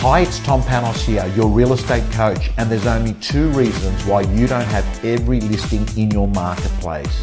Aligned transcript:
Hi, 0.00 0.20
it's 0.20 0.38
Tom 0.40 0.62
Panos 0.62 1.02
here, 1.04 1.26
your 1.34 1.48
real 1.48 1.72
estate 1.72 2.04
coach, 2.12 2.50
and 2.58 2.70
there's 2.70 2.86
only 2.86 3.14
two 3.14 3.48
reasons 3.48 4.04
why 4.04 4.20
you 4.20 4.46
don't 4.46 4.66
have 4.66 5.04
every 5.04 5.40
listing 5.40 5.88
in 5.96 6.10
your 6.10 6.28
marketplace. 6.28 7.20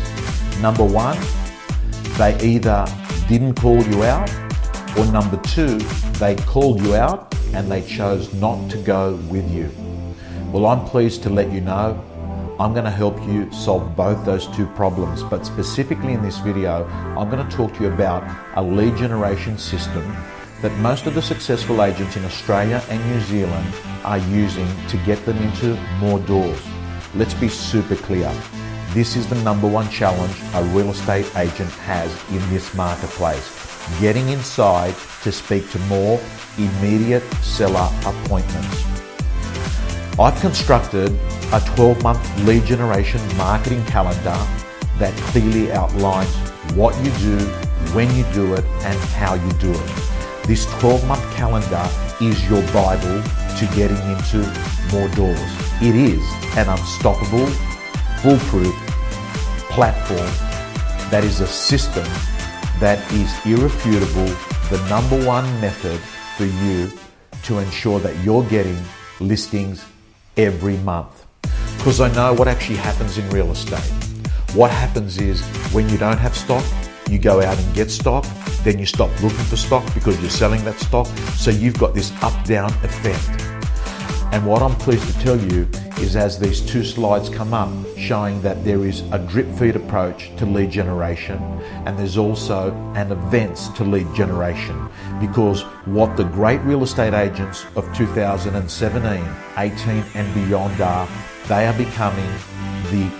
Number 0.60 0.84
one, 0.84 1.18
they 2.18 2.38
either 2.44 2.86
didn't 3.30 3.56
call 3.56 3.82
you 3.84 4.04
out, 4.04 4.30
or 4.98 5.06
number 5.06 5.38
two, 5.44 5.78
they 6.18 6.36
called 6.36 6.82
you 6.82 6.96
out 6.96 7.34
and 7.54 7.72
they 7.72 7.84
chose 7.84 8.34
not 8.34 8.70
to 8.72 8.78
go 8.78 9.16
with 9.30 9.50
you. 9.52 9.72
Well, 10.52 10.66
I'm 10.66 10.84
pleased 10.84 11.24
to 11.24 11.30
let 11.30 11.52
you 11.52 11.62
know 11.62 12.04
I'm 12.60 12.74
going 12.74 12.86
to 12.86 12.92
help 12.92 13.18
you 13.28 13.52
solve 13.52 13.96
both 13.96 14.26
those 14.26 14.48
two 14.56 14.68
problems. 14.68 15.24
But 15.24 15.46
specifically 15.46 16.14
in 16.14 16.22
this 16.22 16.40
video, 16.40 16.86
I'm 17.18 17.30
going 17.30 17.48
to 17.48 17.56
talk 17.56 17.74
to 17.76 17.84
you 17.84 17.92
about 17.92 18.24
a 18.56 18.62
lead 18.62 18.96
generation 18.98 19.58
system 19.58 20.04
that 20.64 20.72
most 20.80 21.06
of 21.08 21.14
the 21.14 21.22
successful 21.22 21.84
agents 21.84 22.16
in 22.16 22.24
Australia 22.24 22.82
and 22.90 23.12
New 23.12 23.20
Zealand 23.20 23.68
are 24.06 24.18
using 24.18 24.66
to 24.88 24.96
get 25.06 25.24
them 25.26 25.38
into 25.40 25.76
more 26.00 26.20
doors. 26.22 26.60
Let's 27.16 27.34
be 27.34 27.50
super 27.50 27.98
clear. 27.98 28.34
This 28.94 29.18
is 29.18 29.28
the 29.28 29.36
number 29.44 29.68
one 29.68 29.90
challenge 29.90 30.34
a 30.54 30.64
real 30.74 30.90
estate 30.90 31.30
agent 31.36 31.70
has 31.72 32.10
in 32.30 32.40
this 32.50 32.74
marketplace. 32.76 33.46
Getting 34.00 34.30
inside 34.30 34.96
to 35.24 35.34
speak 35.34 35.70
to 35.72 35.80
more 35.80 36.18
immediate 36.58 37.24
seller 37.44 37.90
appointments. 38.06 38.86
I've 40.18 40.40
constructed 40.40 41.12
a 41.52 41.60
12 41.76 42.02
month 42.04 42.46
lead 42.46 42.64
generation 42.64 43.20
marketing 43.36 43.84
calendar 43.84 44.40
that 44.98 45.14
clearly 45.34 45.74
outlines 45.74 46.34
what 46.74 46.96
you 47.04 47.12
do, 47.20 47.38
when 47.94 48.16
you 48.16 48.24
do 48.32 48.54
it, 48.54 48.64
and 48.86 48.98
how 49.12 49.34
you 49.34 49.52
do 49.54 49.72
it. 49.74 50.13
This 50.46 50.66
12 50.80 51.08
month 51.08 51.24
calendar 51.36 51.90
is 52.20 52.50
your 52.50 52.62
Bible 52.74 53.24
to 53.58 53.66
getting 53.76 53.96
into 54.12 54.40
more 54.92 55.08
doors. 55.16 55.40
It 55.82 55.96
is 55.96 56.22
an 56.58 56.68
unstoppable, 56.68 57.48
foolproof 58.22 58.76
platform 59.70 60.30
that 61.10 61.24
is 61.24 61.40
a 61.40 61.48
system 61.48 62.04
that 62.82 63.00
is 63.14 63.34
irrefutable, 63.46 64.26
the 64.70 64.86
number 64.90 65.26
one 65.26 65.46
method 65.62 65.98
for 66.38 66.46
you 66.46 66.92
to 67.44 67.60
ensure 67.60 68.02
that 68.02 68.14
you're 68.22 68.44
getting 68.44 68.78
listings 69.22 69.86
every 70.36 70.76
month. 70.78 71.26
Because 71.78 72.02
I 72.02 72.12
know 72.14 72.34
what 72.34 72.50
actually 72.50 72.78
happens 72.78 73.18
in 73.18 73.30
real 73.30 73.50
estate. 73.52 73.80
What 74.56 74.72
happens 74.72 75.20
is 75.20 75.42
when 75.72 75.88
you 75.88 75.98
don't 75.98 76.18
have 76.18 76.36
stock, 76.36 76.66
you 77.14 77.20
go 77.20 77.42
out 77.42 77.58
and 77.58 77.76
get 77.76 77.92
stock, 77.92 78.26
then 78.64 78.80
you 78.80 78.86
stop 78.86 79.10
looking 79.22 79.46
for 79.46 79.56
stock 79.56 79.86
because 79.94 80.20
you're 80.20 80.32
selling 80.32 80.66
that 80.66 80.80
stock. 80.80 81.06
So 81.36 81.52
you've 81.52 81.78
got 81.78 81.94
this 81.94 82.12
up 82.24 82.44
down 82.44 82.72
effect. 82.84 83.42
And 84.34 84.48
what 84.48 84.64
I'm 84.64 84.76
pleased 84.78 85.06
to 85.14 85.20
tell 85.20 85.40
you 85.40 85.68
is 86.00 86.16
as 86.16 86.40
these 86.40 86.60
two 86.60 86.84
slides 86.84 87.30
come 87.30 87.54
up 87.54 87.70
showing 87.98 88.42
that 88.42 88.66
there 88.66 88.84
is 88.84 89.02
a 89.12 89.20
drip 89.20 89.48
feed 89.60 89.76
approach 89.76 90.36
to 90.38 90.46
lead 90.46 90.72
generation 90.72 91.38
and 91.86 91.98
there's 92.00 92.18
also 92.18 92.74
an 92.96 93.12
events 93.12 93.68
to 93.70 93.84
lead 93.84 94.08
generation 94.16 94.90
because 95.22 95.62
what 95.86 96.18
the 96.18 96.24
great 96.24 96.60
real 96.62 96.82
estate 96.82 97.14
agents 97.14 97.66
of 97.76 97.86
2017, 97.96 99.24
18 99.58 100.04
and 100.16 100.34
beyond 100.34 100.82
are, 100.82 101.08
they 101.48 101.68
are 101.68 101.78
becoming 101.78 102.32
the 102.90 103.12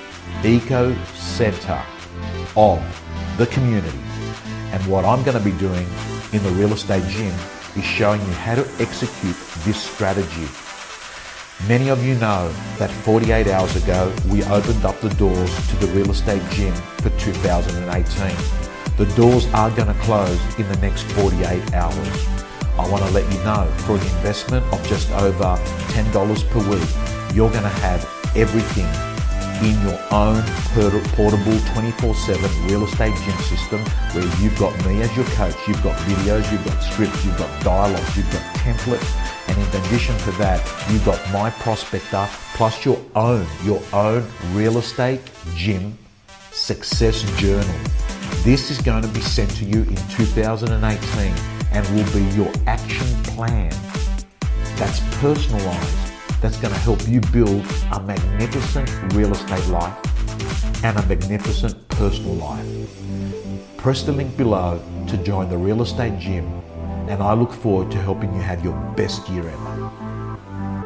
eco 0.44 0.96
center 1.14 1.80
of 2.58 3.03
the 3.38 3.48
community. 3.48 4.00
And 4.72 4.86
what 4.88 5.06
I'm 5.06 5.24
going 5.24 5.38
to 5.38 5.44
be 5.44 5.58
doing 5.58 5.88
in 6.34 6.44
the 6.44 6.52
real 6.52 6.74
estate 6.74 7.08
gym 7.10 7.34
is 7.76 7.84
showing 7.84 8.22
you 8.22 8.34
how 8.34 8.56
to 8.56 8.68
execute 8.80 9.36
this 9.66 9.82
strategy 9.82 10.48
Many 11.68 11.88
of 11.88 12.04
you 12.06 12.16
know 12.16 12.52
that 12.78 12.92
48 12.92 13.48
hours 13.48 13.74
ago 13.82 14.14
we 14.28 14.44
opened 14.44 14.84
up 14.84 15.00
the 15.00 15.08
doors 15.12 15.56
to 15.70 15.76
the 15.78 15.88
real 15.94 16.12
estate 16.12 16.42
gym 16.52 16.76
for 17.00 17.10
2018. 17.12 18.36
The 18.98 19.06
doors 19.16 19.46
are 19.54 19.72
going 19.72 19.88
to 19.88 19.94
close 20.02 20.42
in 20.60 20.68
the 20.68 20.76
next 20.78 21.04
48 21.14 21.74
hours. 21.74 22.28
I 22.78 22.86
want 22.90 23.06
to 23.06 23.12
let 23.12 23.32
you 23.32 23.42
know 23.46 23.66
for 23.86 23.96
an 23.96 24.02
investment 24.02 24.66
of 24.74 24.86
just 24.86 25.10
over 25.12 25.56
$10 25.94 26.50
per 26.50 26.70
week, 26.70 27.34
you're 27.34 27.50
going 27.50 27.64
to 27.64 27.70
have 27.70 28.04
everything 28.36 29.13
in 29.62 29.80
your 29.82 30.00
own 30.12 30.42
portable 31.16 31.58
24-7 31.74 32.70
real 32.70 32.84
estate 32.86 33.14
gym 33.24 33.38
system 33.40 33.80
where 34.14 34.26
you've 34.42 34.58
got 34.58 34.74
me 34.86 35.02
as 35.02 35.16
your 35.16 35.26
coach, 35.36 35.56
you've 35.68 35.82
got 35.84 35.98
videos, 36.02 36.50
you've 36.52 36.66
got 36.66 36.80
scripts, 36.82 37.26
you've 37.26 37.38
got 37.38 37.64
dialogues, 37.64 38.18
you've 38.18 38.32
got 38.32 38.42
templates, 38.56 39.50
and 39.50 39.58
in 39.58 39.86
addition 39.86 40.18
to 40.20 40.32
that, 40.34 40.62
you've 40.92 41.06
got 41.06 41.20
my 41.32 41.50
prospector 41.50 42.28
plus 42.56 42.86
your 42.86 43.00
own, 43.16 43.46
your 43.64 43.82
own 43.94 44.26
real 44.52 44.78
estate 44.78 45.22
gym 45.56 45.98
success 46.52 47.22
journal. 47.40 47.80
This 48.44 48.72
is 48.72 48.82
going 48.82 49.04
to 49.04 49.10
be 49.10 49.22
sent 49.22 49.50
to 49.58 49.66
you 49.66 49.84
in 49.84 49.96
2018 50.10 51.34
and 51.72 51.88
will 51.96 52.14
be 52.14 52.24
your 52.36 52.52
action 52.68 53.08
plan 53.24 53.72
that's 54.76 55.02
personalized, 55.18 56.03
that's 56.44 56.58
going 56.58 56.74
to 56.74 56.80
help 56.82 57.00
you 57.08 57.22
build 57.32 57.66
a 57.94 58.02
magnificent 58.02 58.90
real 59.14 59.32
estate 59.32 59.66
life 59.68 60.84
and 60.84 60.98
a 61.00 61.06
magnificent 61.06 61.88
personal 61.88 62.34
life. 62.34 62.68
Press 63.78 64.04
the 64.04 64.12
link 64.12 64.36
below 64.36 64.84
to 65.08 65.18
join 65.20 65.48
the 65.48 65.58
real 65.58 65.82
estate 65.82 66.20
gym 66.20 66.44
and 67.08 67.24
I 67.24 67.34
look 67.34 67.54
forward 67.54 67.92
to 67.92 67.98
helping 67.98 68.34
you 68.34 68.42
have 68.42 68.62
your 68.62 68.78
best 68.98 69.30
year 69.30 69.48
ever. 69.48 70.83